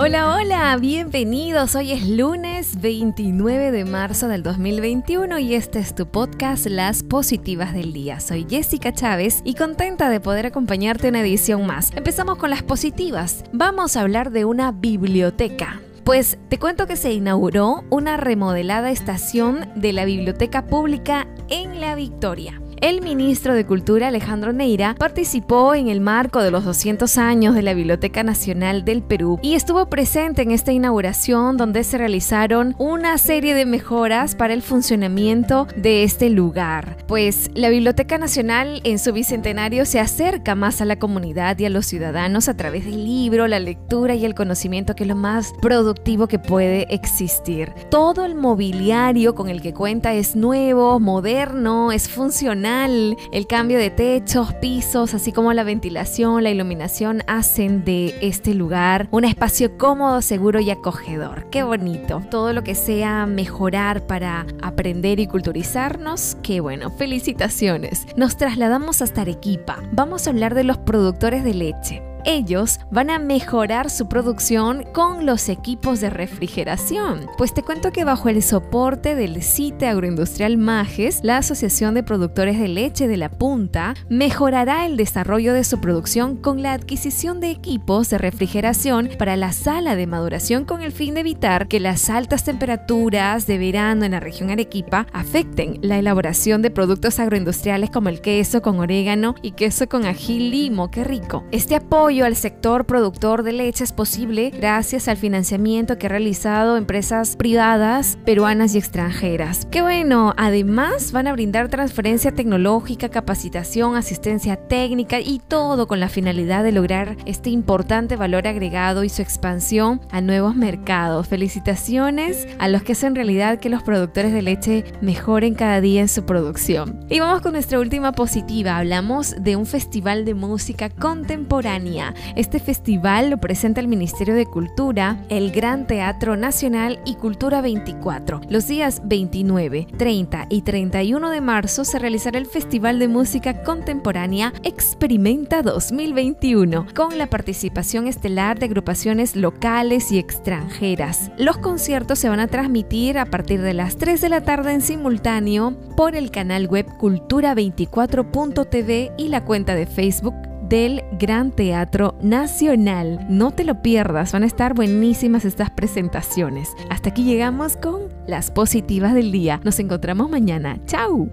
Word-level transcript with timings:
Hola, 0.00 0.36
hola, 0.36 0.76
bienvenidos. 0.76 1.74
Hoy 1.74 1.90
es 1.90 2.08
lunes 2.08 2.80
29 2.80 3.72
de 3.72 3.84
marzo 3.84 4.28
del 4.28 4.44
2021 4.44 5.40
y 5.40 5.56
este 5.56 5.80
es 5.80 5.92
tu 5.92 6.06
podcast 6.06 6.66
Las 6.66 7.02
Positivas 7.02 7.74
del 7.74 7.92
Día. 7.92 8.20
Soy 8.20 8.46
Jessica 8.48 8.92
Chávez 8.92 9.42
y 9.42 9.54
contenta 9.54 10.08
de 10.08 10.20
poder 10.20 10.46
acompañarte 10.46 11.08
en 11.08 11.16
una 11.16 11.22
edición 11.22 11.66
más. 11.66 11.90
Empezamos 11.96 12.38
con 12.38 12.50
las 12.50 12.62
positivas. 12.62 13.42
Vamos 13.52 13.96
a 13.96 14.02
hablar 14.02 14.30
de 14.30 14.44
una 14.44 14.70
biblioteca. 14.70 15.80
Pues 16.04 16.38
te 16.48 16.60
cuento 16.60 16.86
que 16.86 16.94
se 16.94 17.12
inauguró 17.12 17.82
una 17.90 18.16
remodelada 18.16 18.92
estación 18.92 19.68
de 19.74 19.92
la 19.92 20.04
Biblioteca 20.04 20.66
Pública 20.66 21.26
en 21.48 21.80
La 21.80 21.96
Victoria. 21.96 22.62
El 22.80 23.02
ministro 23.02 23.54
de 23.54 23.66
Cultura 23.66 24.06
Alejandro 24.06 24.52
Neira 24.52 24.94
participó 24.94 25.74
en 25.74 25.88
el 25.88 26.00
marco 26.00 26.40
de 26.40 26.52
los 26.52 26.64
200 26.64 27.18
años 27.18 27.56
de 27.56 27.62
la 27.62 27.74
Biblioteca 27.74 28.22
Nacional 28.22 28.84
del 28.84 29.02
Perú 29.02 29.40
y 29.42 29.54
estuvo 29.54 29.86
presente 29.86 30.42
en 30.42 30.52
esta 30.52 30.70
inauguración 30.70 31.56
donde 31.56 31.82
se 31.82 31.98
realizaron 31.98 32.76
una 32.78 33.18
serie 33.18 33.54
de 33.54 33.66
mejoras 33.66 34.36
para 34.36 34.54
el 34.54 34.62
funcionamiento 34.62 35.66
de 35.74 36.04
este 36.04 36.30
lugar. 36.30 36.98
Pues 37.08 37.50
la 37.54 37.68
Biblioteca 37.68 38.16
Nacional 38.16 38.80
en 38.84 39.00
su 39.00 39.12
bicentenario 39.12 39.84
se 39.84 39.98
acerca 39.98 40.54
más 40.54 40.80
a 40.80 40.84
la 40.84 41.00
comunidad 41.00 41.58
y 41.58 41.64
a 41.64 41.70
los 41.70 41.86
ciudadanos 41.86 42.48
a 42.48 42.56
través 42.56 42.84
del 42.84 43.04
libro, 43.04 43.48
la 43.48 43.58
lectura 43.58 44.14
y 44.14 44.24
el 44.24 44.36
conocimiento 44.36 44.94
que 44.94 45.02
es 45.02 45.08
lo 45.08 45.16
más 45.16 45.52
productivo 45.60 46.28
que 46.28 46.38
puede 46.38 46.86
existir. 46.94 47.72
Todo 47.90 48.24
el 48.24 48.36
mobiliario 48.36 49.34
con 49.34 49.48
el 49.48 49.62
que 49.62 49.74
cuenta 49.74 50.14
es 50.14 50.36
nuevo, 50.36 51.00
moderno, 51.00 51.90
es 51.90 52.08
funcional 52.08 52.67
el 52.68 53.46
cambio 53.48 53.78
de 53.78 53.90
techos, 53.90 54.54
pisos, 54.54 55.14
así 55.14 55.32
como 55.32 55.52
la 55.52 55.64
ventilación, 55.64 56.42
la 56.44 56.50
iluminación 56.50 57.22
hacen 57.26 57.84
de 57.84 58.14
este 58.20 58.54
lugar 58.54 59.08
un 59.10 59.24
espacio 59.24 59.76
cómodo, 59.78 60.22
seguro 60.22 60.60
y 60.60 60.70
acogedor. 60.70 61.48
Qué 61.50 61.62
bonito. 61.62 62.22
Todo 62.30 62.52
lo 62.52 62.62
que 62.62 62.74
sea 62.74 63.26
mejorar 63.26 64.06
para 64.06 64.46
aprender 64.62 65.20
y 65.20 65.26
culturizarnos, 65.26 66.36
qué 66.42 66.60
bueno. 66.60 66.90
Felicitaciones. 66.90 68.06
Nos 68.16 68.36
trasladamos 68.36 69.02
hasta 69.02 69.22
Arequipa. 69.22 69.82
Vamos 69.92 70.26
a 70.26 70.30
hablar 70.30 70.54
de 70.54 70.64
los 70.64 70.78
productores 70.78 71.44
de 71.44 71.54
leche 71.54 72.07
ellos 72.24 72.80
van 72.90 73.10
a 73.10 73.18
mejorar 73.18 73.90
su 73.90 74.08
producción 74.08 74.84
con 74.92 75.26
los 75.26 75.48
equipos 75.48 76.00
de 76.00 76.10
refrigeración. 76.10 77.26
Pues 77.36 77.54
te 77.54 77.62
cuento 77.62 77.92
que 77.92 78.04
bajo 78.04 78.28
el 78.28 78.42
soporte 78.42 79.14
del 79.14 79.42
CITE 79.42 79.86
Agroindustrial 79.86 80.56
Majes, 80.56 81.20
la 81.22 81.38
Asociación 81.38 81.94
de 81.94 82.02
Productores 82.02 82.58
de 82.58 82.68
Leche 82.68 83.08
de 83.08 83.16
la 83.16 83.28
Punta 83.28 83.94
mejorará 84.08 84.86
el 84.86 84.96
desarrollo 84.96 85.54
de 85.54 85.64
su 85.64 85.80
producción 85.80 86.36
con 86.36 86.62
la 86.62 86.72
adquisición 86.72 87.40
de 87.40 87.50
equipos 87.50 88.10
de 88.10 88.18
refrigeración 88.18 89.10
para 89.18 89.36
la 89.36 89.52
sala 89.52 89.96
de 89.96 90.06
maduración 90.06 90.64
con 90.64 90.82
el 90.82 90.92
fin 90.92 91.14
de 91.14 91.20
evitar 91.20 91.68
que 91.68 91.80
las 91.80 92.10
altas 92.10 92.44
temperaturas 92.44 93.46
de 93.46 93.58
verano 93.58 94.04
en 94.04 94.12
la 94.12 94.20
región 94.20 94.50
Arequipa 94.50 95.06
afecten 95.12 95.78
la 95.82 95.98
elaboración 95.98 96.62
de 96.62 96.70
productos 96.70 97.18
agroindustriales 97.18 97.90
como 97.90 98.08
el 98.08 98.20
queso 98.20 98.62
con 98.62 98.78
orégano 98.80 99.34
y 99.42 99.52
queso 99.52 99.88
con 99.88 100.04
ají 100.04 100.50
limo, 100.50 100.90
qué 100.90 101.04
rico. 101.04 101.44
Este 101.50 101.76
apoyo 101.76 102.07
al 102.08 102.36
sector 102.36 102.86
productor 102.86 103.42
de 103.42 103.52
leche 103.52 103.84
es 103.84 103.92
posible 103.92 104.48
gracias 104.48 105.08
al 105.08 105.18
financiamiento 105.18 105.98
que 105.98 106.06
ha 106.06 106.08
realizado 106.08 106.78
empresas 106.78 107.36
privadas, 107.36 108.16
peruanas 108.24 108.74
y 108.74 108.78
extranjeras. 108.78 109.68
Qué 109.70 109.82
bueno, 109.82 110.32
además 110.38 111.12
van 111.12 111.26
a 111.26 111.34
brindar 111.34 111.68
transferencia 111.68 112.32
tecnológica, 112.32 113.10
capacitación, 113.10 113.94
asistencia 113.94 114.56
técnica 114.56 115.20
y 115.20 115.38
todo 115.38 115.86
con 115.86 116.00
la 116.00 116.08
finalidad 116.08 116.64
de 116.64 116.72
lograr 116.72 117.14
este 117.26 117.50
importante 117.50 118.16
valor 118.16 118.48
agregado 118.48 119.04
y 119.04 119.10
su 119.10 119.20
expansión 119.20 120.00
a 120.10 120.22
nuevos 120.22 120.56
mercados. 120.56 121.28
Felicitaciones 121.28 122.48
a 122.58 122.68
los 122.68 122.82
que 122.82 122.92
hacen 122.92 123.16
realidad 123.16 123.60
que 123.60 123.68
los 123.68 123.82
productores 123.82 124.32
de 124.32 124.40
leche 124.40 124.84
mejoren 125.02 125.54
cada 125.54 125.82
día 125.82 126.00
en 126.00 126.08
su 126.08 126.24
producción. 126.24 127.04
Y 127.10 127.20
vamos 127.20 127.42
con 127.42 127.52
nuestra 127.52 127.78
última 127.78 128.12
positiva. 128.12 128.78
Hablamos 128.78 129.34
de 129.38 129.56
un 129.56 129.66
festival 129.66 130.24
de 130.24 130.32
música 130.32 130.88
contemporánea 130.88 131.97
este 132.36 132.60
festival 132.60 133.30
lo 133.30 133.38
presenta 133.38 133.80
el 133.80 133.88
Ministerio 133.88 134.34
de 134.34 134.46
Cultura, 134.46 135.24
el 135.28 135.50
Gran 135.50 135.86
Teatro 135.86 136.36
Nacional 136.36 137.00
y 137.04 137.14
Cultura 137.14 137.60
24. 137.60 138.40
Los 138.48 138.68
días 138.68 139.02
29, 139.04 139.86
30 139.96 140.46
y 140.48 140.62
31 140.62 141.30
de 141.30 141.40
marzo 141.40 141.84
se 141.84 141.98
realizará 141.98 142.38
el 142.38 142.46
Festival 142.46 142.98
de 142.98 143.08
Música 143.08 143.62
Contemporánea 143.62 144.52
Experimenta 144.62 145.62
2021, 145.62 146.86
con 146.94 147.18
la 147.18 147.28
participación 147.28 148.06
estelar 148.06 148.58
de 148.58 148.66
agrupaciones 148.66 149.36
locales 149.36 150.12
y 150.12 150.18
extranjeras. 150.18 151.30
Los 151.36 151.58
conciertos 151.58 152.18
se 152.18 152.28
van 152.28 152.40
a 152.40 152.48
transmitir 152.48 153.18
a 153.18 153.26
partir 153.26 153.62
de 153.62 153.74
las 153.74 153.96
3 153.96 154.20
de 154.20 154.28
la 154.28 154.42
tarde 154.42 154.72
en 154.72 154.82
simultáneo 154.82 155.76
por 155.96 156.14
el 156.14 156.30
canal 156.30 156.68
web 156.68 156.86
cultura24.tv 156.98 159.12
y 159.16 159.28
la 159.28 159.44
cuenta 159.44 159.74
de 159.74 159.86
Facebook 159.86 160.34
del 160.68 161.02
Gran 161.18 161.50
Teatro 161.50 162.16
Nacional. 162.22 163.26
No 163.28 163.50
te 163.52 163.64
lo 163.64 163.82
pierdas, 163.82 164.32
van 164.32 164.42
a 164.42 164.46
estar 164.46 164.74
buenísimas 164.74 165.44
estas 165.44 165.70
presentaciones. 165.70 166.70
Hasta 166.90 167.10
aquí 167.10 167.24
llegamos 167.24 167.76
con 167.76 168.02
las 168.26 168.50
positivas 168.50 169.14
del 169.14 169.32
día. 169.32 169.60
Nos 169.64 169.78
encontramos 169.78 170.30
mañana. 170.30 170.78
¡Chao! 170.86 171.28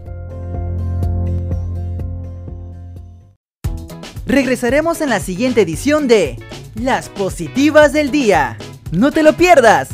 Regresaremos 4.26 5.02
en 5.02 5.10
la 5.10 5.20
siguiente 5.20 5.62
edición 5.62 6.08
de 6.08 6.38
Las 6.82 7.10
positivas 7.10 7.94
del 7.94 8.12
día. 8.12 8.58
No 8.92 9.12
te 9.12 9.24
lo 9.24 9.34
pierdas. 9.34 9.90